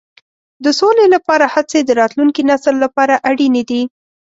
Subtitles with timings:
[0.63, 3.81] د سولې لپاره هڅې د راتلونکي نسل لپاره اړینې دي.